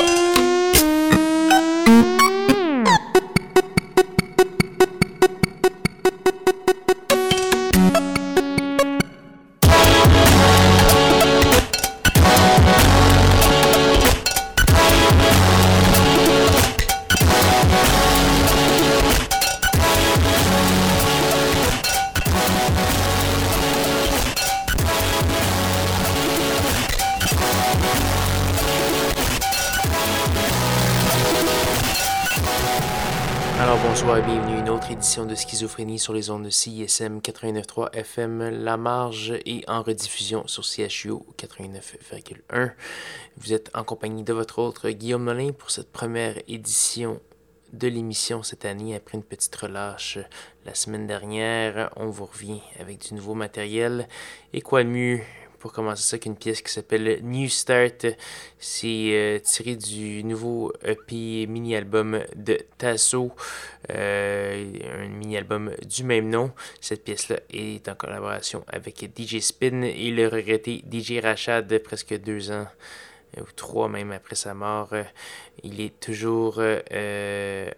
[0.00, 0.49] de
[35.40, 41.14] Schizophrénie sur les ondes de CISM 89.3 FM La Marge et en rediffusion sur CHU
[41.38, 42.72] 89.1.
[43.38, 47.22] Vous êtes en compagnie de votre autre Guillaume Nolin pour cette première édition
[47.72, 50.18] de l'émission cette année après une petite relâche
[50.66, 51.90] la semaine dernière.
[51.96, 54.08] On vous revient avec du nouveau matériel.
[54.52, 55.20] Et quoi de mieux
[55.60, 58.06] pour commencer ça qu'une pièce qui s'appelle New Start.
[58.58, 63.30] C'est euh, tiré du nouveau EP mini-album de Tasso,
[63.90, 64.72] euh,
[65.04, 66.50] un mini-album du même nom.
[66.80, 72.50] Cette pièce-là est en collaboration avec DJ Spin et le regretté DJ Rachad, presque deux
[72.50, 72.66] ans
[73.36, 74.94] ou trois même après sa mort.
[75.62, 77.70] Il est toujours euh,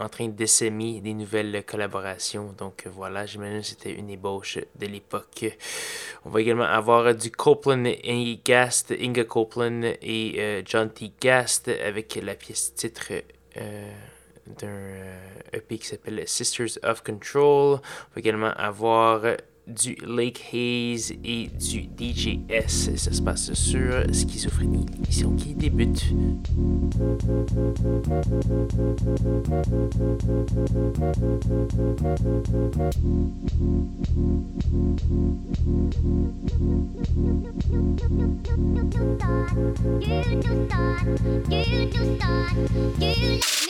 [0.00, 2.54] en train d'essaimer des nouvelles collaborations.
[2.58, 5.44] Donc voilà, j'imagine que c'était une ébauche de l'époque.
[6.24, 11.12] On va également avoir du Copeland et Gast, Inga Copeland et euh, John T.
[11.20, 13.12] Gast avec la pièce titre
[13.56, 13.92] euh,
[14.46, 14.68] d'un
[15.52, 17.74] EP euh, e qui s'appelle Sisters of Control.
[17.74, 19.22] On va également avoir
[19.70, 22.96] du Lake Hayes et du DJS.
[22.96, 26.04] Ça se passe sur Schizophrénie, l'émission qui débute.
[38.70, 43.69] You do start, you do start, you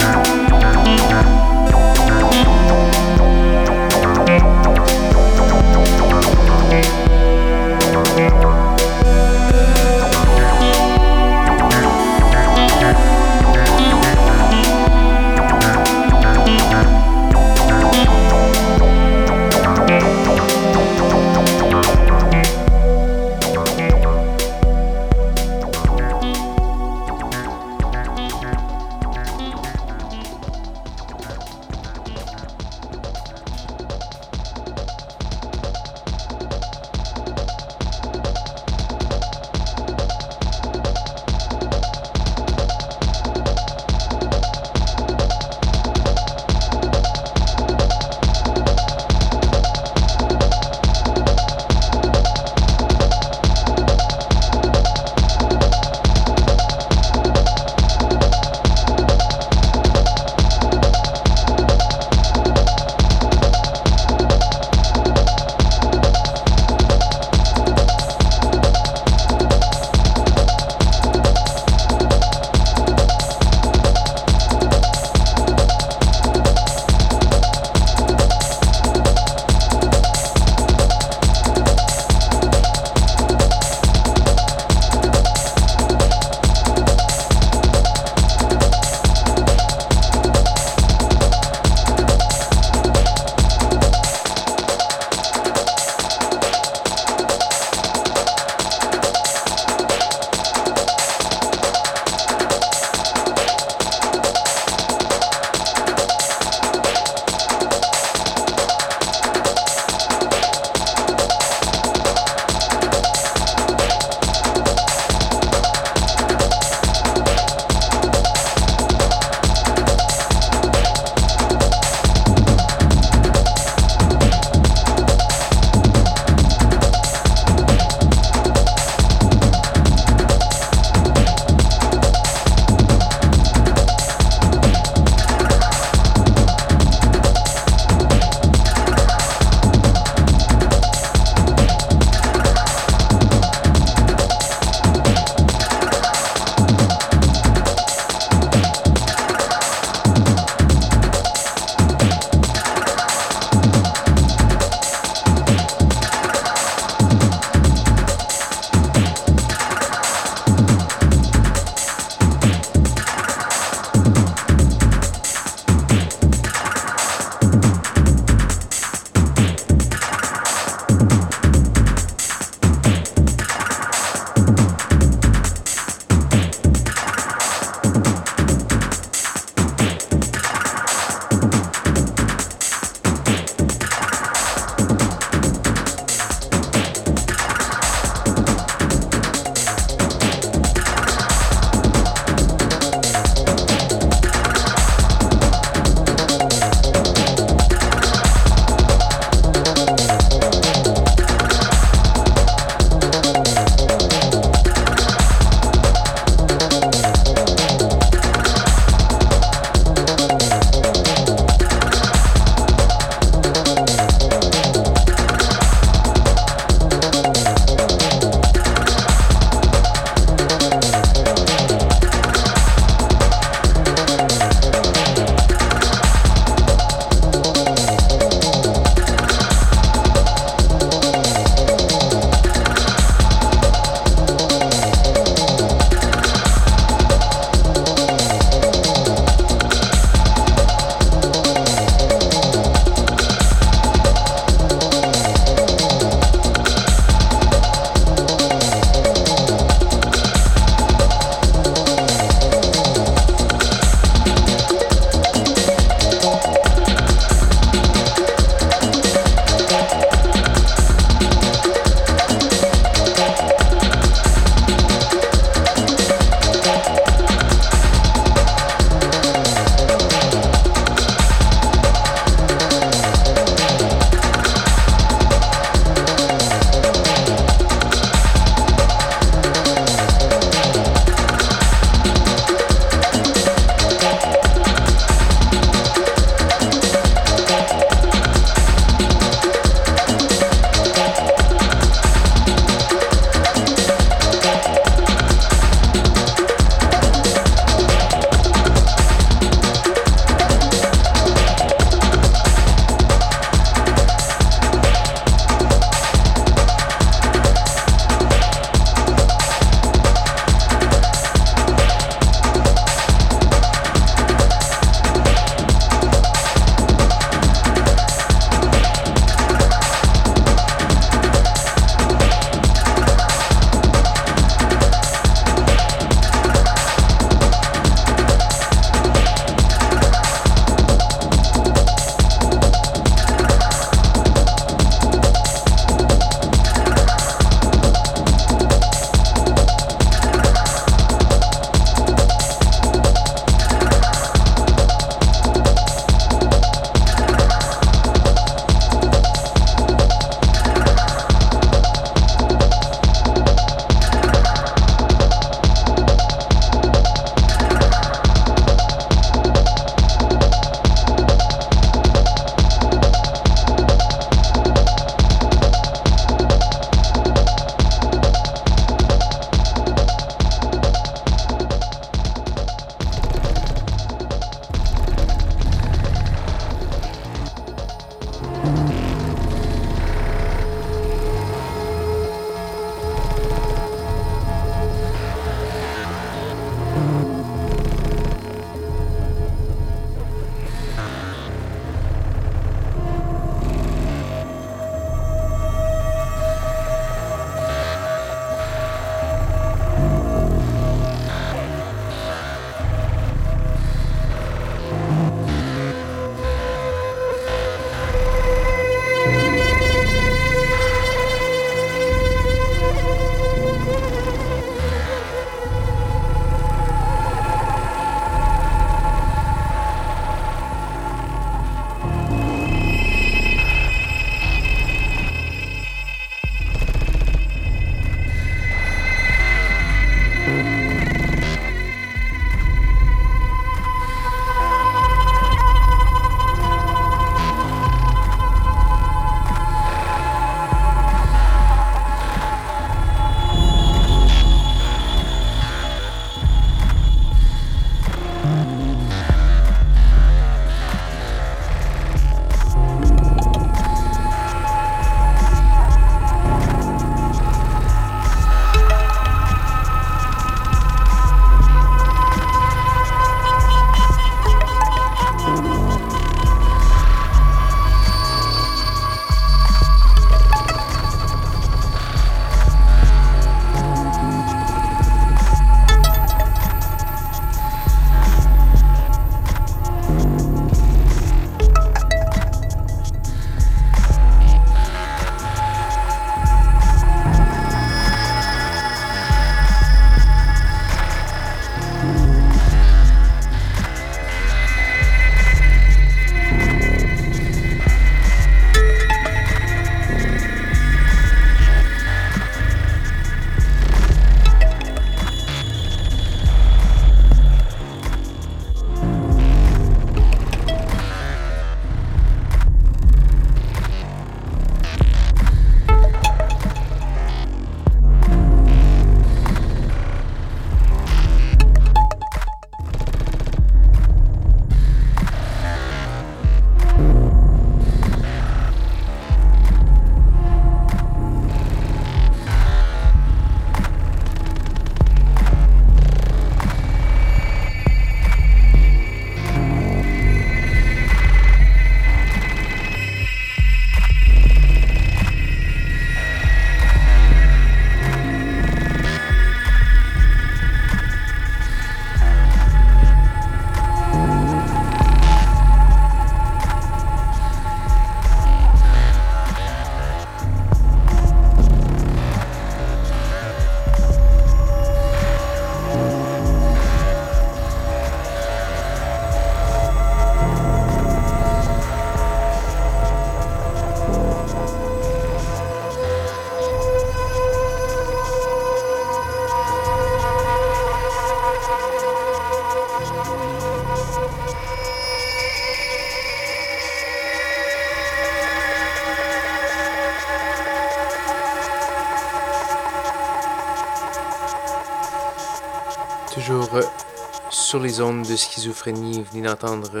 [597.80, 600.00] les ondes de schizophrénie, vous venez d'entendre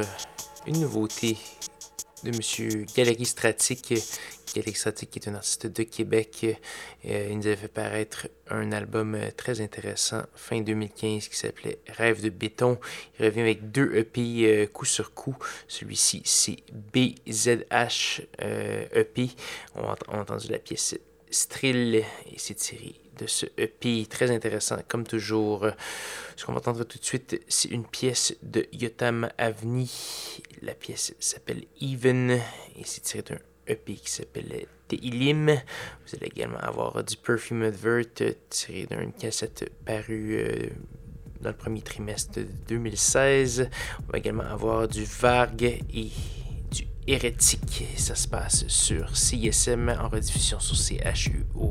[0.66, 1.36] une nouveauté
[2.24, 3.94] de Monsieur Galerie Stratic.
[4.54, 6.58] Galerie Stratic est un artiste de Québec.
[7.04, 12.22] Euh, il nous avait fait paraître un album très intéressant fin 2015 qui s'appelait Rêve
[12.22, 12.78] de béton.
[13.18, 15.36] Il revient avec deux EP euh, coup sur coup.
[15.68, 19.30] Celui-ci, c'est BZH euh, EP.
[19.76, 20.96] A, on a entendu la pièce
[21.30, 22.04] Strill et
[22.38, 25.66] c'est tiré de ce EP très intéressant, comme toujours.
[26.36, 30.40] Ce qu'on va entendre tout de suite, c'est une pièce de Yotam Avni.
[30.62, 35.46] La pièce s'appelle Even et c'est tiré d'un EP qui s'appelle Teilim.
[35.46, 38.04] Vous allez également avoir du Perfume Advert
[38.48, 40.68] tiré d'une cassette parue euh,
[41.40, 43.68] dans le premier trimestre de 2016.
[44.08, 46.10] On va également avoir du Varg et
[46.70, 47.84] du Hérétique.
[47.96, 51.70] Ça se passe sur CSM en rediffusion sur CHUO.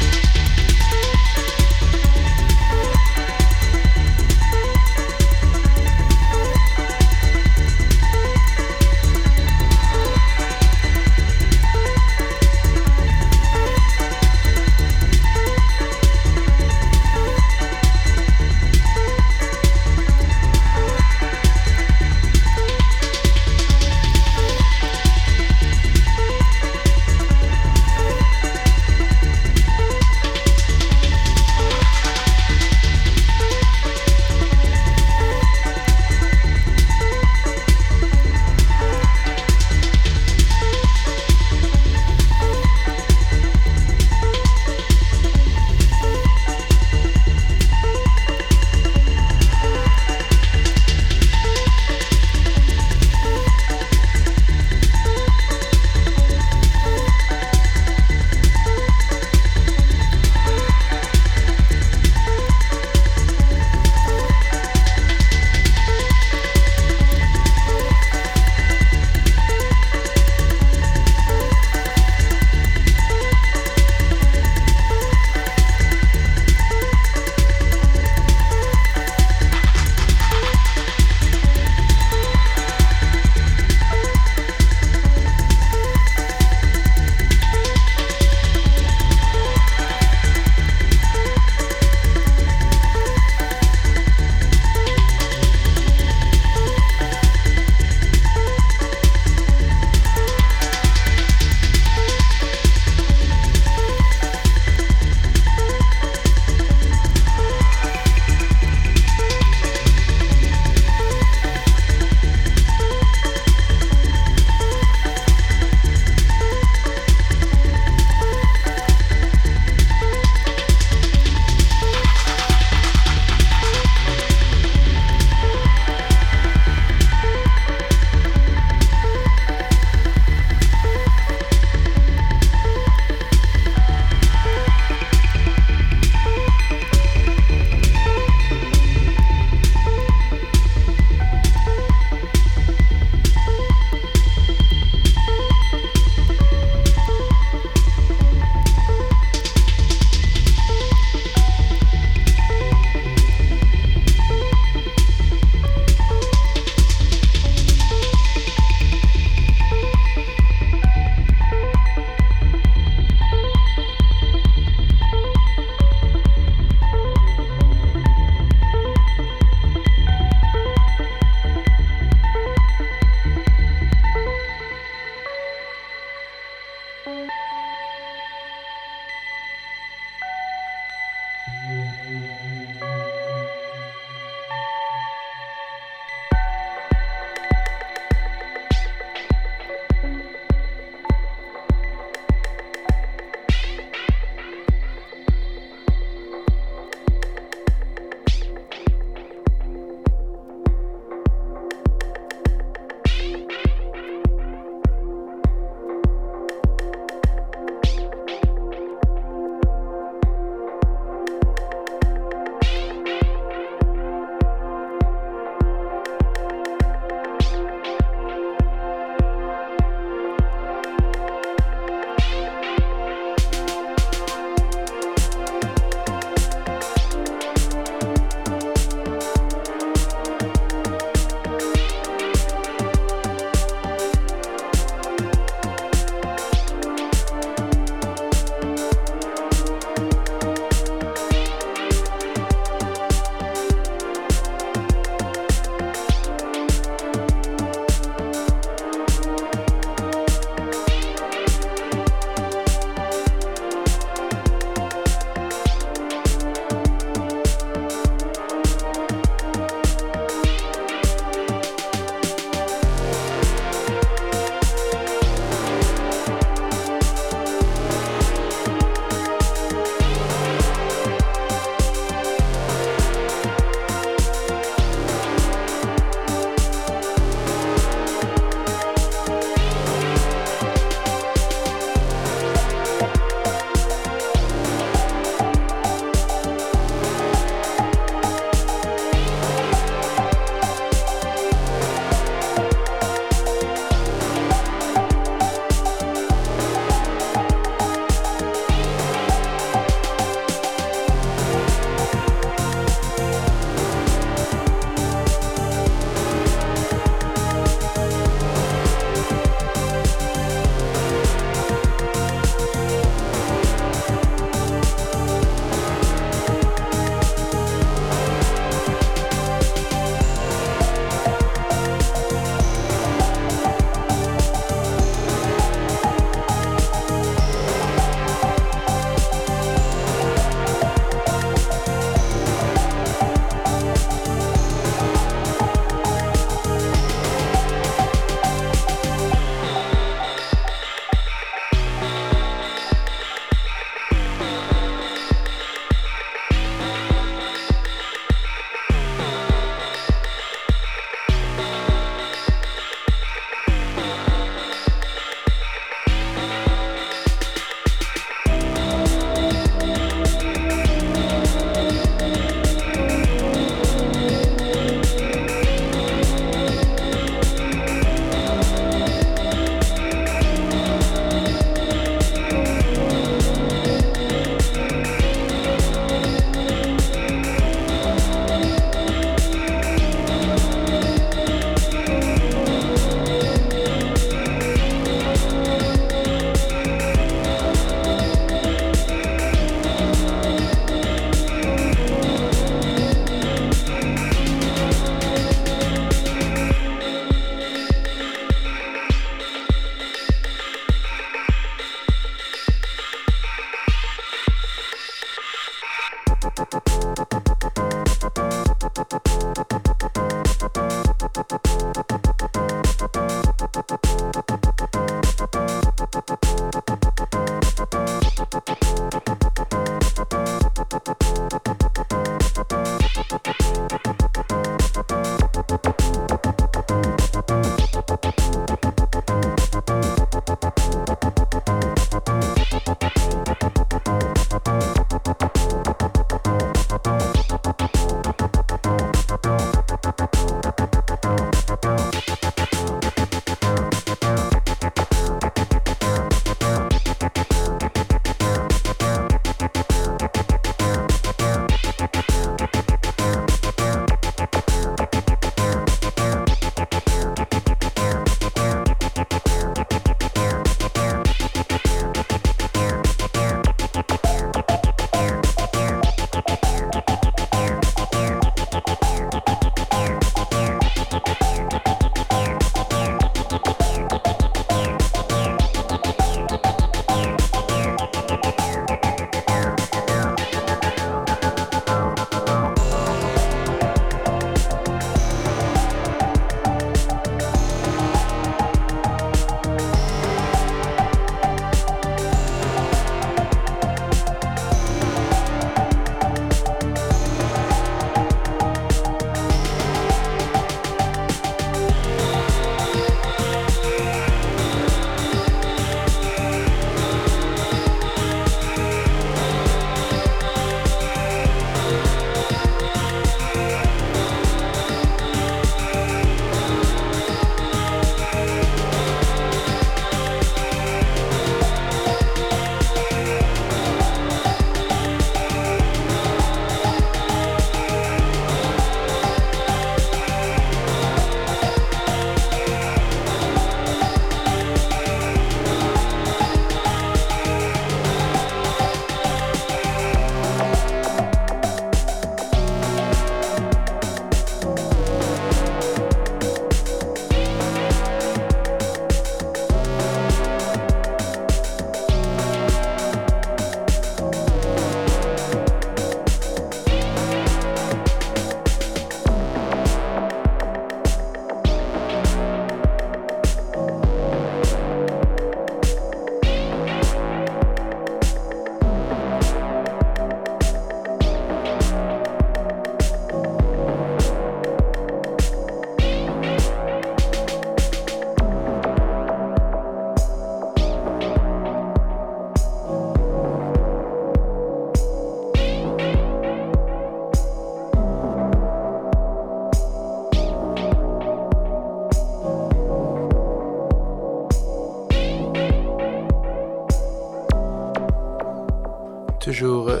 [599.50, 600.00] Toujours euh,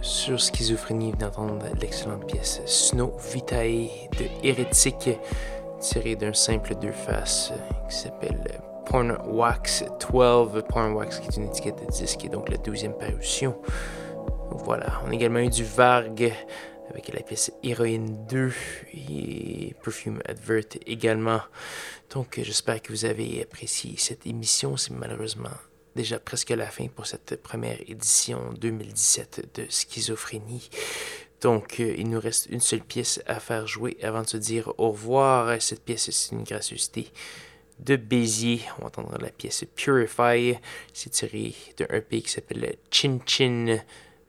[0.00, 5.10] sur Schizophrénie, d'entendre l'excellente pièce Snow Vitae de Hérétique,
[5.80, 10.64] tirée d'un simple deux faces euh, qui s'appelle Porn Wax 12.
[10.70, 13.60] Porn Wax qui est une étiquette de disque et donc la deuxième parution.
[14.64, 16.32] Voilà, on a également eu du Varg
[16.88, 18.50] avec la pièce Héroïne 2
[18.94, 21.40] et Perfume Advert également.
[22.14, 24.78] Donc j'espère que vous avez apprécié cette émission.
[24.78, 25.50] C'est malheureusement
[25.96, 30.68] déjà presque la fin pour cette première édition 2017 de Schizophrénie.
[31.40, 34.72] Donc, euh, il nous reste une seule pièce à faire jouer avant de se dire
[34.78, 35.60] au revoir.
[35.60, 37.08] Cette pièce, c'est une gracieuseté
[37.80, 38.60] de Béziers.
[38.78, 40.58] On va entendre la pièce Purify.
[40.92, 43.78] C'est tiré d'un EP qui s'appelle Chin Chin,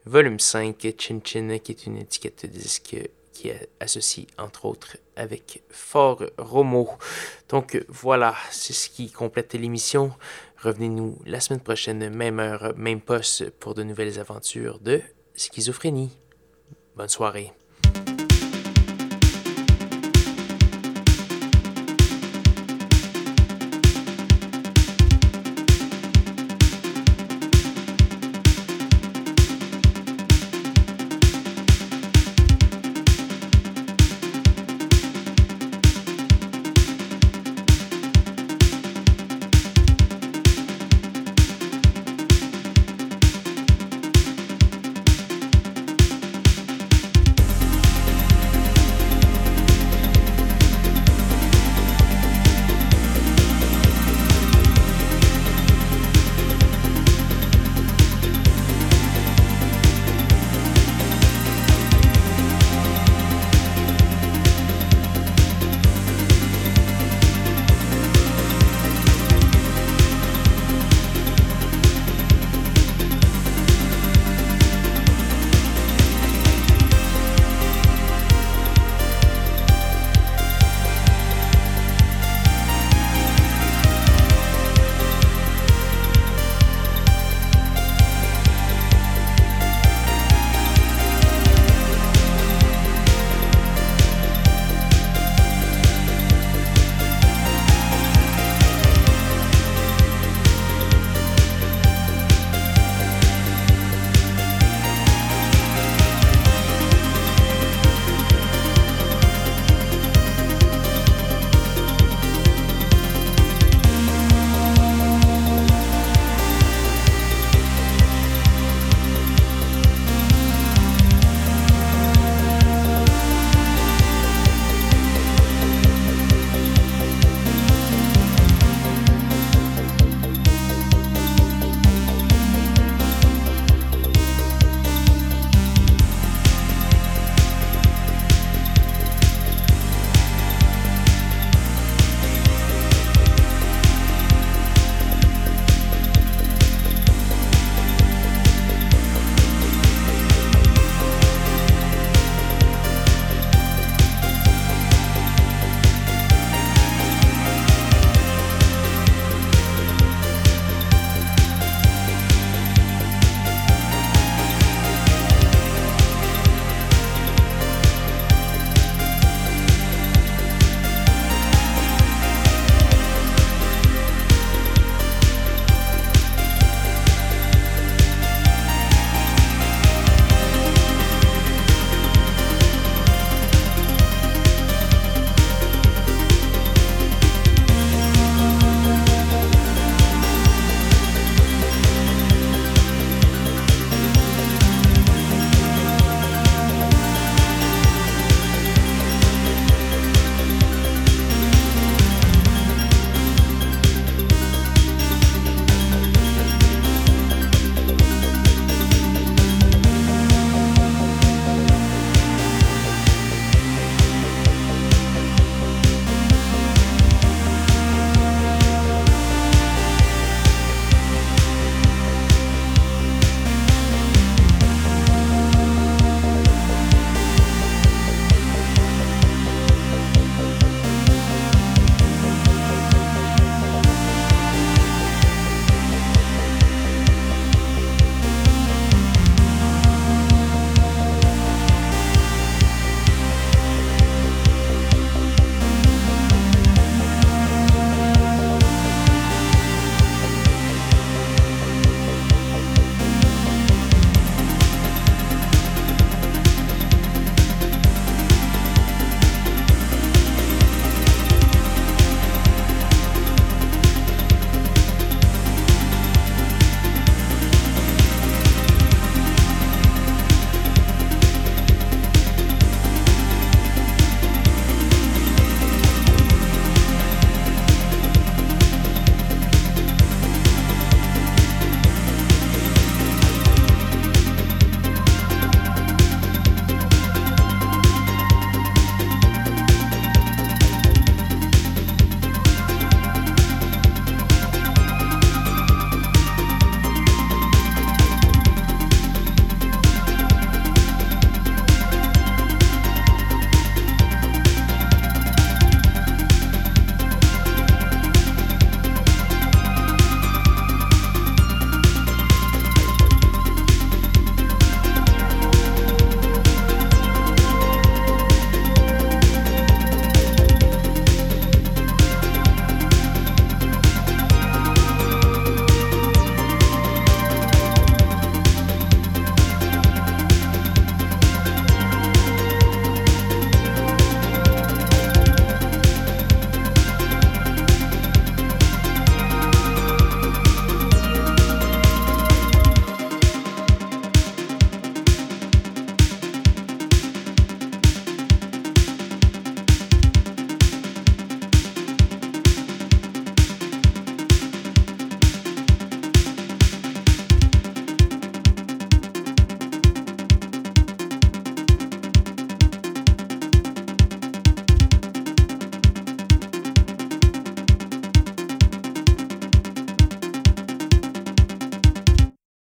[0.05, 0.95] volume 5.
[0.97, 2.95] Chin Chin, qui est une étiquette de disque
[3.33, 6.89] qui est associée, entre autres, avec Fort Romo.
[7.49, 10.11] Donc, voilà, c'est ce qui complète l'émission.
[10.61, 15.01] Revenez-nous la semaine prochaine, même heure, même poste, pour de nouvelles aventures de
[15.35, 16.17] schizophrénie.
[16.95, 17.53] Bonne soirée.